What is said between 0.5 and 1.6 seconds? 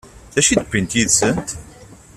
i d-wwint yid-sent?